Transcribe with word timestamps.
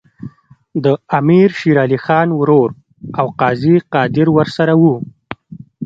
د 0.83 0.85
امیر 1.19 1.49
شېر 1.59 1.77
علي 1.83 1.99
خان 2.05 2.27
ورور 2.39 2.69
او 3.19 3.27
قاضي 3.39 3.75
قادر 3.93 4.27
ورسره 4.37 4.73
وو. 4.81 4.95